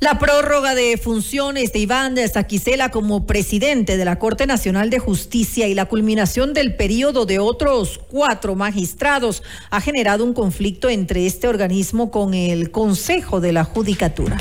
[0.00, 4.98] La prórroga de funciones de Iván de Saquicela como presidente de la Corte Nacional de
[4.98, 11.26] Justicia y la culminación del periodo de otros cuatro magistrados ha generado un conflicto entre
[11.26, 14.36] este organismo con el Consejo de la Judicatura.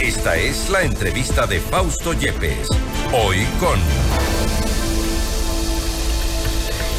[0.00, 2.68] Esta es la entrevista de Fausto Yepes,
[3.12, 3.78] hoy con...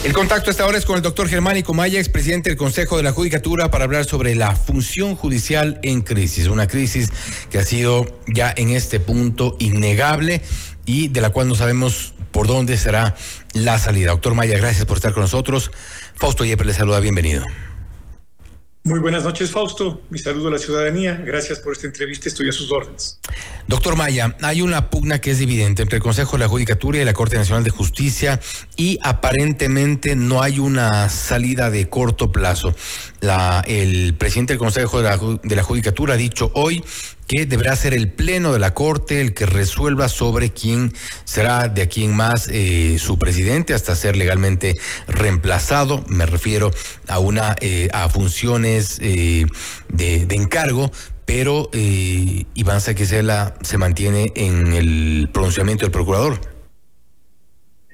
[0.04, 3.12] El contacto esta hora es con el doctor Germánico Maya, expresidente del Consejo de la
[3.12, 6.48] Judicatura, para hablar sobre la función judicial en crisis.
[6.48, 7.12] Una crisis
[7.52, 10.42] que ha sido ya en este punto innegable
[10.88, 13.16] y de la cual no sabemos por dónde será
[13.54, 14.10] la salida.
[14.10, 15.70] Doctor Maya, gracias por estar con nosotros.
[16.16, 17.46] Fausto Yepes le saluda, bienvenido.
[18.84, 20.02] Muy buenas noches, Fausto.
[20.10, 21.14] Mi saludo a la ciudadanía.
[21.24, 22.28] Gracias por esta entrevista.
[22.28, 23.20] Estoy a sus órdenes.
[23.68, 27.06] Doctor Maya, hay una pugna que es evidente entre el Consejo de la Judicatura y
[27.06, 28.40] la Corte Nacional de Justicia
[28.76, 32.74] y aparentemente no hay una salida de corto plazo.
[33.20, 36.84] La, el presidente del Consejo de la, de la Judicatura ha dicho hoy
[37.32, 40.92] que deberá ser el Pleno de la Corte el que resuelva sobre quién
[41.24, 46.04] será de aquí en más eh, su presidente hasta ser legalmente reemplazado.
[46.10, 46.72] Me refiero
[47.08, 49.46] a una eh, a funciones eh,
[49.88, 50.92] de, encargo,
[51.26, 56.38] pero Iván Saquicela se mantiene en el pronunciamiento del procurador.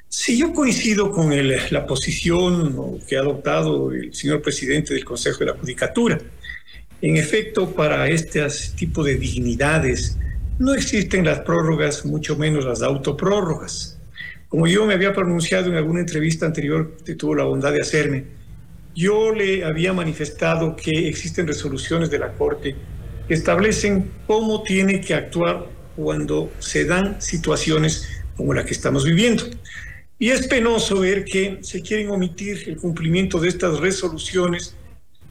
[0.09, 1.31] Sí, yo coincido con
[1.70, 6.20] la posición que ha adoptado el señor presidente del Consejo de la Judicatura.
[7.02, 8.45] En efecto, para este
[8.76, 10.17] tipo de dignidades
[10.58, 14.00] no existen las prórrogas, mucho menos las autoprórrogas.
[14.50, 18.23] Como yo me había pronunciado en alguna entrevista anterior que tuvo la bondad de hacerme,
[18.95, 22.76] yo le había manifestado que existen resoluciones de la Corte
[23.28, 29.44] que establecen cómo tiene que actuar cuando se dan situaciones como la que estamos viviendo.
[30.17, 34.76] Y es penoso ver que se quieren omitir el cumplimiento de estas resoluciones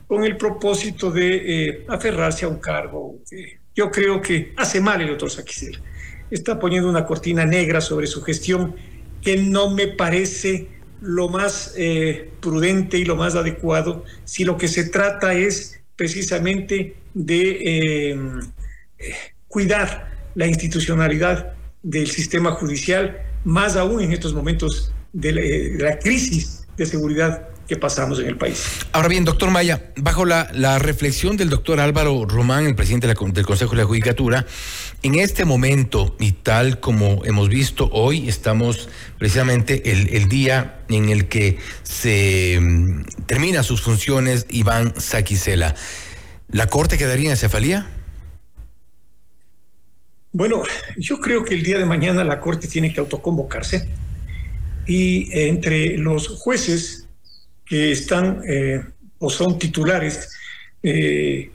[0.07, 3.19] con el propósito de eh, aferrarse a un cargo.
[3.75, 5.81] yo creo que hace mal el doctor Saquicel.
[6.31, 8.75] Está poniendo una cortina negra sobre su gestión
[9.23, 10.69] que no me parece
[11.01, 16.97] lo más eh, prudente y lo más adecuado si lo que se trata es precisamente
[17.15, 18.41] de em,
[19.49, 25.99] cuidar la institucionalidad del sistema judicial, más aún en estos momentos de la, de la
[25.99, 28.65] crisis de seguridad que pasamos en el país.
[28.93, 33.17] Ahora bien, doctor Maya, bajo la, la reflexión del doctor Álvaro Román, el presidente del
[33.17, 34.47] Consejo de la Judicatura,
[35.03, 38.89] en este momento y tal como hemos visto hoy, estamos
[39.19, 45.75] precisamente el, el día en el que se um, termina sus funciones Iván Saquicela.
[46.49, 47.91] ¿La Corte quedaría en cefalía?
[50.33, 50.63] Bueno,
[50.97, 53.89] yo creo que el día de mañana la Corte tiene que autoconvocarse
[54.87, 57.06] y entre los jueces
[57.67, 58.83] que están eh,
[59.19, 60.31] o son titulares,
[60.83, 61.51] eh,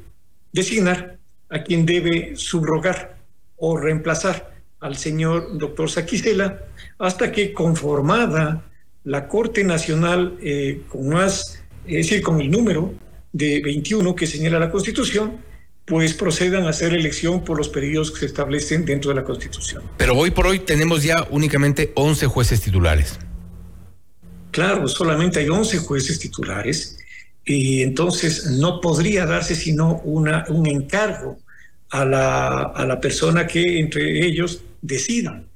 [0.51, 1.17] designar
[1.49, 3.17] a quien debe subrogar
[3.57, 6.65] o reemplazar al señor doctor Saquicela
[6.97, 8.63] hasta que conformada
[9.03, 12.93] la Corte Nacional eh, con más, es decir, con el número
[13.31, 15.37] de 21 que señala la Constitución,
[15.85, 19.83] pues procedan a hacer elección por los periodos que se establecen dentro de la Constitución.
[19.97, 23.19] Pero hoy por hoy tenemos ya únicamente 11 jueces titulares.
[24.51, 26.99] Claro, solamente hay 11 jueces titulares
[27.45, 31.39] y entonces no podría darse sino una, un encargo
[31.89, 35.47] a la, a la persona que entre ellos decidan.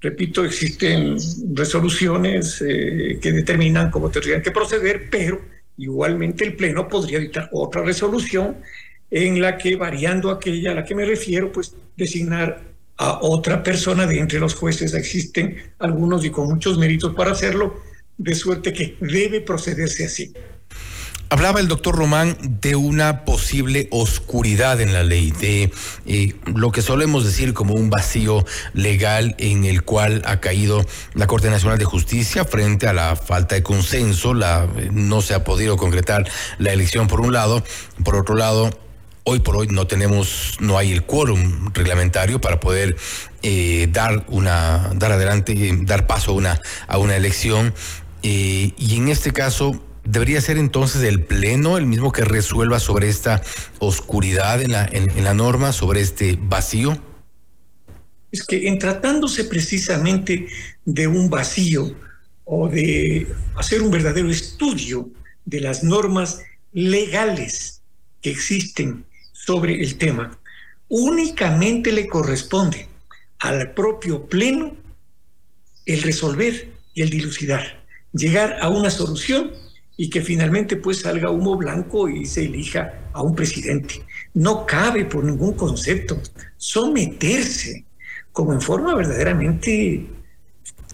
[0.00, 1.16] Repito, existen
[1.54, 5.40] resoluciones eh, que determinan cómo tendrían que proceder, pero
[5.78, 8.56] igualmente el Pleno podría dictar otra resolución
[9.12, 12.62] en la que, variando aquella a la que me refiero, pues designar
[12.96, 14.92] a otra persona de entre los jueces.
[14.94, 17.80] Existen algunos y con muchos méritos para hacerlo,
[18.18, 20.32] de suerte que debe procederse así.
[21.32, 25.72] Hablaba el doctor Román de una posible oscuridad en la ley, de
[26.04, 30.84] eh, lo que solemos decir como un vacío legal en el cual ha caído
[31.14, 35.42] la Corte Nacional de Justicia frente a la falta de consenso, la, no se ha
[35.42, 37.64] podido concretar la elección por un lado,
[38.04, 38.70] por otro lado,
[39.24, 42.96] hoy por hoy no tenemos, no hay el quórum reglamentario para poder
[43.42, 47.74] eh, dar una, dar adelante, dar paso a una, a una elección.
[48.22, 53.08] Eh, y en este caso, ¿debería ser entonces el Pleno el mismo que resuelva sobre
[53.08, 53.42] esta
[53.78, 57.00] oscuridad en la, en, la norma, sobre este vacío?
[58.30, 60.46] Es que en tratándose precisamente
[60.84, 61.94] de un vacío
[62.44, 63.26] o de
[63.56, 65.10] hacer un verdadero estudio
[65.44, 66.40] de las normas
[66.72, 67.82] legales
[68.20, 70.38] que existen sobre el tema,
[70.88, 72.88] únicamente le corresponde
[73.40, 74.76] al propio Pleno
[75.84, 77.81] el resolver y el dilucidar
[78.12, 79.52] llegar a una solución
[79.96, 84.02] y que finalmente pues salga humo blanco y se elija a un presidente.
[84.34, 86.20] No cabe por ningún concepto
[86.56, 87.84] someterse
[88.32, 90.06] como en forma verdaderamente,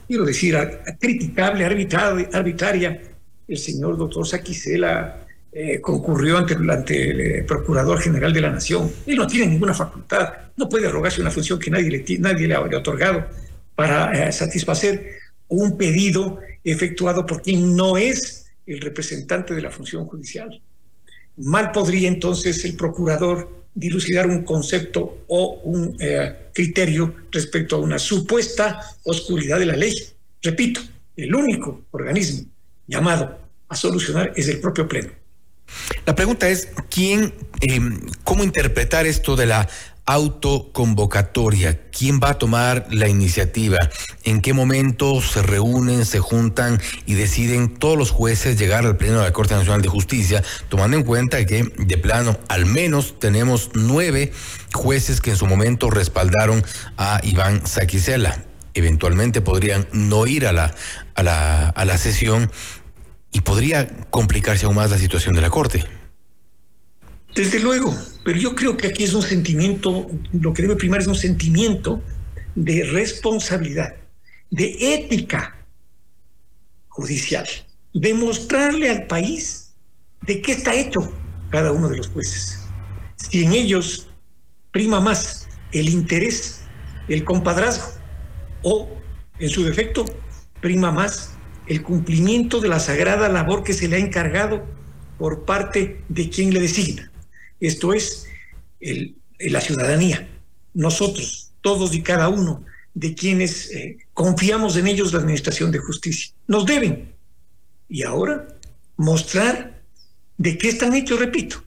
[0.06, 0.56] quiero decir,
[0.99, 3.00] criticable, arbitraria.
[3.47, 8.91] El señor doctor Saquicela eh, concurrió ante, ante, el eh, Procurador General de la Nación.
[9.06, 12.55] Él no tiene ninguna facultad, no puede arrogarse una función que nadie le, nadie le
[12.55, 13.26] ha otorgado
[13.75, 15.19] para eh, satisfacer
[15.49, 20.61] un pedido efectuado por quien no es el representante de la función judicial.
[21.37, 27.99] Mal podría entonces el procurador dilucidar un concepto o un eh, criterio respecto a una
[27.99, 29.95] supuesta oscuridad de la ley.
[30.43, 30.81] Repito,
[31.17, 32.49] el único organismo
[32.87, 35.11] llamado a solucionar es el propio Pleno.
[36.06, 37.81] La pregunta es, ¿quién, eh,
[38.25, 39.69] cómo interpretar esto de la
[40.09, 41.83] autoconvocatoria.
[41.91, 43.77] ¿Quién va a tomar la iniciativa?
[44.25, 49.19] ¿En qué momento se reúnen, se juntan y deciden todos los jueces llegar al Pleno
[49.19, 53.71] de la Corte Nacional de Justicia, tomando en cuenta que de plano al menos tenemos
[53.75, 54.33] nueve
[54.73, 56.65] jueces que en su momento respaldaron
[56.97, 58.45] a Iván Saquicela?
[58.73, 60.75] Eventualmente podrían no ir a la,
[61.17, 62.51] a la, a la sesión
[63.31, 65.85] y podría complicarse aún más la situación de la Corte.
[67.35, 67.95] Desde luego,
[68.25, 72.03] pero yo creo que aquí es un sentimiento, lo que debe primar es un sentimiento
[72.55, 73.95] de responsabilidad,
[74.51, 75.57] de ética
[76.89, 77.47] judicial,
[77.95, 79.75] de mostrarle al país
[80.23, 81.13] de qué está hecho
[81.51, 82.59] cada uno de los jueces.
[83.17, 84.09] Si en ellos
[84.73, 86.63] prima más el interés,
[87.09, 87.93] el compadrazgo,
[88.63, 88.89] o
[89.39, 90.05] en su defecto
[90.61, 91.35] prima más
[91.67, 94.67] el cumplimiento de la sagrada labor que se le ha encargado
[95.19, 97.11] por parte de quien le designa.
[97.61, 98.27] Esto es
[99.39, 100.29] la ciudadanía,
[100.75, 102.65] nosotros, todos y cada uno
[102.95, 106.33] de quienes eh, confiamos en ellos la administración de justicia.
[106.47, 107.13] Nos deben.
[107.89, 108.49] Y ahora
[108.97, 109.81] mostrar
[110.37, 111.63] de qué están hechos, repito,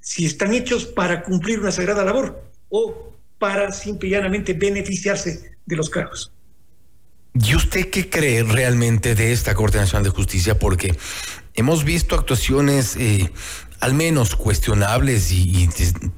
[0.00, 5.76] si están hechos para cumplir una sagrada labor o para simple y llanamente beneficiarse de
[5.76, 6.32] los cargos.
[7.34, 10.58] ¿Y usted qué cree realmente de esta Corte Nacional de Justicia?
[10.58, 10.96] Porque
[11.54, 13.30] hemos visto actuaciones eh,
[13.80, 15.68] al menos cuestionables y,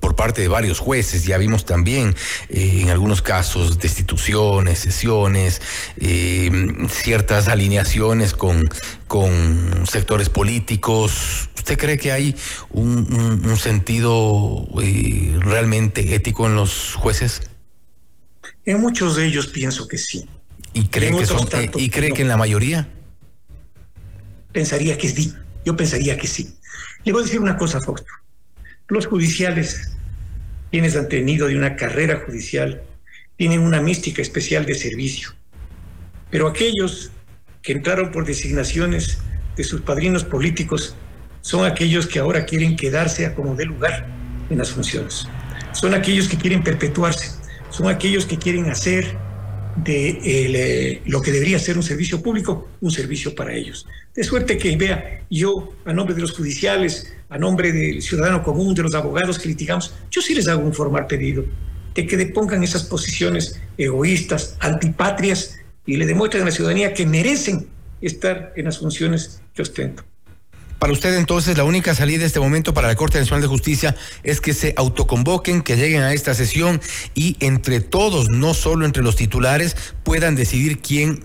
[0.00, 1.24] por parte de varios jueces.
[1.24, 2.14] Ya vimos también
[2.48, 5.62] eh, en algunos casos destituciones, sesiones,
[5.96, 6.50] eh,
[6.90, 8.68] ciertas alineaciones con,
[9.06, 11.48] con sectores políticos.
[11.56, 12.36] ¿Usted cree que hay
[12.70, 17.42] un, sentido eh, realmente ético en los jueces?
[18.64, 20.28] En muchos de ellos pienso que sí.
[20.74, 22.88] ¿Y cree, que, son, ¿y cree que en la mayoría?
[24.52, 25.34] Pensaría que sí.
[25.64, 26.56] Yo pensaría que sí.
[27.04, 28.12] Le a decir una cosa, Fausto.
[28.88, 29.96] Los judiciales,
[30.70, 32.82] quienes han tenido de una carrera judicial,
[33.36, 35.30] tienen una mística especial de servicio.
[36.30, 37.10] Pero aquellos
[37.60, 39.18] que entraron por designaciones
[39.56, 40.94] de sus padrinos políticos
[41.40, 44.06] son aquellos que ahora quieren quedarse a como de lugar
[44.48, 45.26] en las funciones.
[45.72, 47.32] Son aquellos que quieren perpetuarse,
[47.70, 49.16] son aquellos que quieren hacer
[49.76, 53.86] de eh, lo que debería ser un servicio público, un servicio para ellos.
[54.14, 58.74] De suerte que, vea, yo, a nombre de los judiciales, a nombre del ciudadano común,
[58.74, 61.44] de los abogados que litigamos, yo sí les hago un formal pedido
[61.94, 67.68] de que depongan esas posiciones egoístas, antipatrias, y le demuestren a la ciudadanía que merecen
[68.00, 70.04] estar en las funciones que ostento.
[70.82, 73.94] Para usted entonces la única salida de este momento para la Corte Nacional de Justicia
[74.24, 76.80] es que se autoconvoquen, que lleguen a esta sesión
[77.14, 80.80] y entre todos, no solo entre los titulares, puedan decidir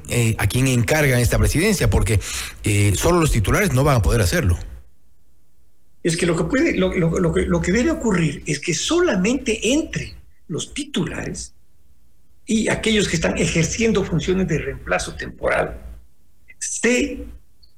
[0.10, 2.20] eh, a quién encargan esta presidencia, porque
[2.66, 4.60] eh, solo los titulares no van a poder hacerlo.
[6.04, 10.14] Es que lo que puede, lo, lo que debe ocurrir es que solamente entre
[10.50, 11.56] los titulares
[12.46, 15.82] y aquellos que están ejerciendo funciones de reemplazo temporal
[16.60, 17.26] se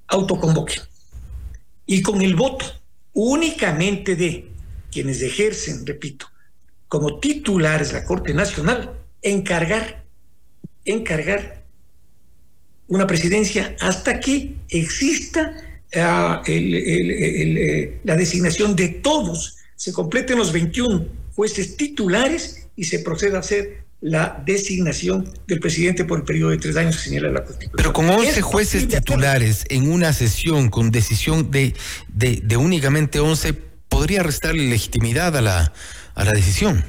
[0.07, 0.89] autoconvoquen
[1.89, 2.67] y con el voto
[3.13, 4.47] únicamente de
[4.91, 6.27] quienes ejercen, repito,
[6.87, 8.93] como titulares la Corte Nacional,
[9.23, 10.05] encargar,
[10.85, 11.63] encargar
[12.87, 21.07] una presidencia hasta que exista ah, eh, la designación de todos, se completen los 21
[21.33, 26.57] jueces titulares y se proceda a hacer la designación del presidente por el periodo de
[26.57, 27.73] tres años que señala la Constitución.
[27.75, 31.73] Pero con 11 jueces titulares en una sesión con decisión de,
[32.07, 33.53] de, únicamente 11,
[33.89, 35.73] podría restarle legitimidad a la,
[36.15, 36.83] a la decisión.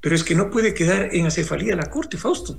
[0.00, 2.58] Pero es que no puede quedar en acefalía la Corte, Fausto.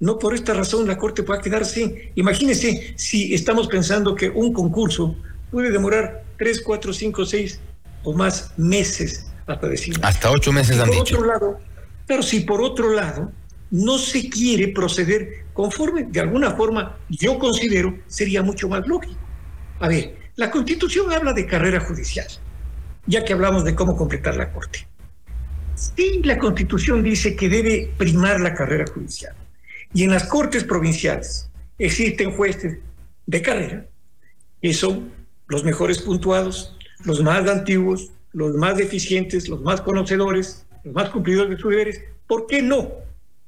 [0.00, 1.94] No por esta razón la Corte puede quedar sin.
[2.14, 5.14] Imagínese si estamos pensando que un concurso
[5.50, 7.60] puede demorar tres, cuatro, cinco, seis
[8.02, 9.96] o más meses hasta decir.
[10.02, 11.16] Hasta ocho meses han dicho.
[11.16, 11.60] Otro lado,
[12.12, 13.32] pero si por otro lado
[13.70, 19.18] no se quiere proceder conforme, de alguna forma, yo considero sería mucho más lógico.
[19.80, 22.26] A ver, La constitución habla de carrera judicial,
[23.06, 24.86] ya que hablamos de cómo completar la corte.
[25.74, 29.34] Sí, la constitución dice que debe primar la carrera judicial.
[29.94, 32.76] Y en las cortes provinciales existen jueces
[33.24, 33.86] de carrera,
[34.60, 35.12] que son
[35.48, 41.56] los mejores puntuados, los más antiguos, los más eficientes, los más conocedores, más cumplidores de
[41.58, 42.00] sus deberes.
[42.26, 42.90] ¿Por qué no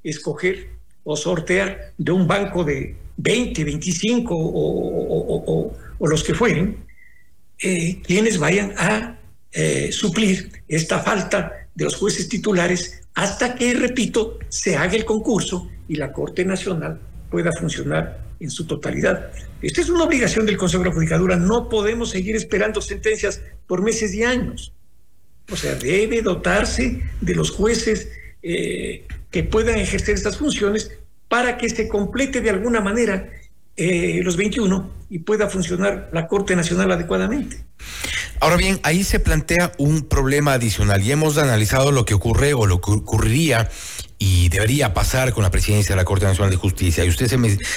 [0.02, 0.68] escoger
[1.02, 6.84] o sortear de un banco de 20, 25 o, los que fueren,
[7.62, 9.18] eh, quienes vayan a
[9.52, 15.70] eh, suplir esta falta de los jueces titulares hasta que, repito, se haga el concurso
[15.88, 17.00] y la Corte Nacional
[17.30, 19.30] pueda funcionar en su totalidad.
[19.62, 21.36] Esta es una obligación del Consejo de la Judicatura.
[21.36, 24.73] No podemos seguir esperando sentencias por meses y años.
[25.50, 28.08] O sea, debe dotarse de los jueces
[28.42, 30.90] eh, que puedan ejercer estas funciones
[31.28, 33.28] para que se complete de alguna manera
[33.76, 37.64] eh, los 21 y pueda funcionar la Corte Nacional adecuadamente.
[38.40, 42.66] Ahora bien, ahí se plantea un problema adicional y hemos analizado lo que ocurre o
[42.66, 43.70] lo que ocurriría
[44.18, 47.04] y debería pasar con la presidencia de la Corte Nacional de Justicia.
[47.04, 47.28] Y usted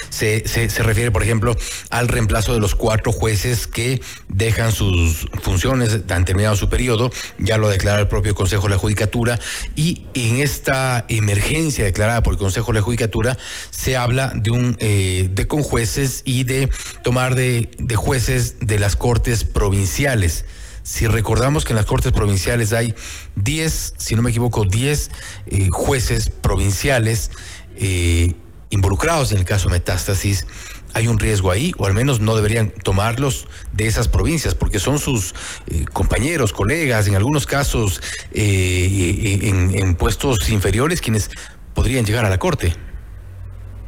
[0.10, 1.56] se, se, refiere, por ejemplo,
[1.90, 7.58] al reemplazo de los cuatro jueces que dejan sus funciones, han terminado su periodo, ya
[7.58, 9.40] lo declara el propio Consejo de la Judicatura,
[9.76, 13.38] y en esta emergencia declarada por el Consejo de la Judicatura
[13.72, 16.70] se habla de un eh, de con jueces y de
[17.04, 20.46] tomar de, de jueces de las Cortes provinciales.
[20.88, 22.96] Si recordamos que en las Cortes Provinciales hay
[23.36, 25.12] 10, si no me equivoco, 10
[25.48, 27.30] eh, jueces provinciales
[27.76, 28.36] eh,
[28.70, 30.48] involucrados en el caso Metástasis,
[30.94, 34.98] hay un riesgo ahí, o al menos no deberían tomarlos de esas provincias, porque son
[34.98, 35.36] sus
[35.68, 38.02] eh, compañeros, colegas, en algunos casos
[38.32, 41.30] en, puestos inferiores, quienes
[41.74, 42.74] podrían llegar a la Corte.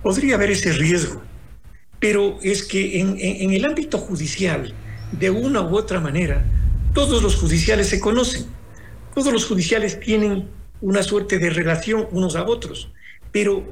[0.03, 1.21] Podría haber ese riesgo,
[1.97, 4.73] pero es que en el ámbito judicial,
[5.13, 6.45] de una u otra manera,
[6.93, 8.45] todos los judiciales se conocen,
[9.13, 10.49] todos los judiciales tienen
[10.81, 12.91] una suerte de relación unos a otros,
[13.31, 13.63] pero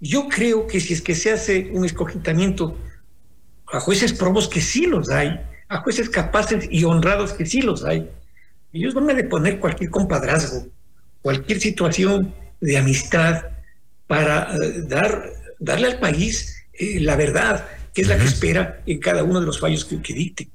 [0.00, 2.76] yo creo que si es que se hace un escogitamiento
[3.72, 7.84] a jueces probos que sí los hay, a jueces capaces y honrados que sí los
[7.84, 8.08] hay,
[8.72, 10.66] ellos van a deponer cualquier compadrazgo,
[11.22, 13.44] cualquier situación de amistad
[14.06, 18.98] para eh, dar, darle al país eh, la verdad, que es la que espera en
[18.98, 20.48] cada uno de los fallos que, que dicte.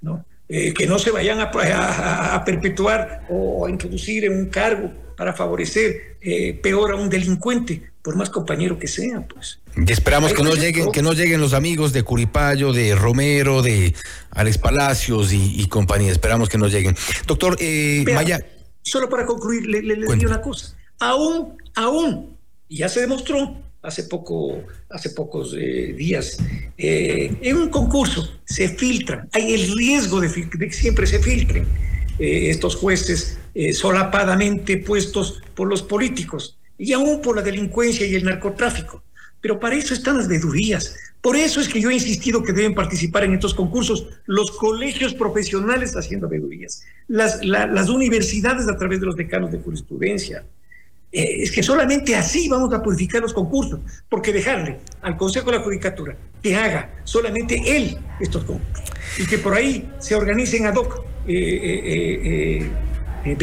[0.00, 0.24] ¿no?
[0.48, 6.18] Eh, que no se vayan a, perpetuar o a introducir en un cargo para favorecer
[6.20, 9.58] eh, peor a un delincuente, por más compañero que sea, pues.
[9.76, 13.92] Y esperamos que no lleguen, que no lleguen los amigos de Curipayo, de Romero, de
[14.30, 16.12] Alex Palacios y, compañía.
[16.12, 16.96] Esperamos que no lleguen.
[17.26, 18.46] Doctor eh, Maya.
[18.82, 20.76] Solo para concluir, le, le, digo una cosa.
[21.00, 22.38] Aún, aún,
[22.68, 26.38] ya se demostró hace, poco, hace pocos eh, días,
[26.76, 31.66] eh, en un concurso se filtran, hay el riesgo de, que siempre se filtren
[32.18, 33.38] eh, estos jueces
[33.72, 39.02] solapadamente puestos por los políticos y aún por la delincuencia y el narcotráfico.
[39.40, 40.94] Pero para eso están las vedurías.
[41.22, 45.14] Por eso es que yo he insistido que deben participar en estos concursos los colegios
[45.14, 50.44] profesionales haciendo vedurías, las, las universidades a través de los decanos de jurisprudencia,
[51.16, 55.58] eh, es que solamente así vamos a purificar los concursos, porque dejarle al Consejo de
[55.58, 58.84] la Judicatura que haga solamente él estos concursos
[59.18, 62.70] y que por ahí se organicen ad hoc eh, eh,
[63.24, 63.36] eh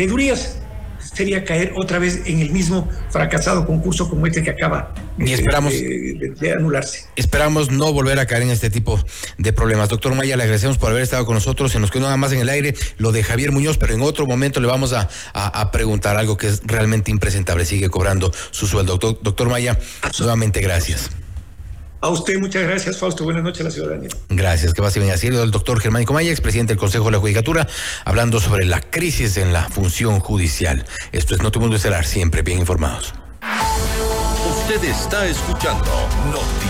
[1.13, 5.73] sería caer otra vez en el mismo fracasado concurso como este que acaba y esperamos,
[5.73, 7.05] de, anularse.
[7.15, 8.99] Esperamos no volver a caer en este tipo
[9.37, 9.89] de problemas.
[9.89, 11.71] Doctor Maya, le agradecemos por haber estado con nosotros.
[11.71, 14.25] Se nos quedó nada más en el aire lo de Javier Muñoz, pero en otro
[14.25, 17.65] momento le vamos a, a, preguntar algo que es realmente impresentable.
[17.65, 18.93] Sigue cobrando su sueldo.
[18.93, 19.79] Doctor, doctor Maya,
[20.19, 21.09] nuevamente gracias.
[22.03, 23.23] A usted muchas gracias, Fausto.
[23.23, 24.09] Buenas noches a la ciudadanía.
[24.27, 24.73] Gracias.
[24.73, 27.65] Que va a ser así el doctor Germánico Maya, expresidente del Consejo de la Judicatura,
[28.03, 30.85] hablando sobre la crisis en la función judicial.
[31.13, 33.13] Esto es Notimundo Estelar, siempre bien informados.
[34.49, 35.85] Usted está escuchando
[36.25, 36.62] Notimundo.